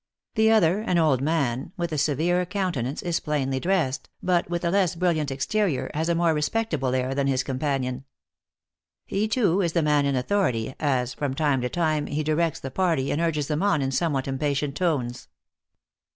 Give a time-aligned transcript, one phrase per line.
[0.33, 4.71] The other, an old man, with a severe countenance, is plainly dressed, but, with a
[4.71, 8.05] less brilliant exterior, has a more respectable air than his companion.
[9.05, 12.71] He, too, is the man in authority as, from time to time, he directs the
[12.71, 15.27] party and urges them on in somewhat impatient tones.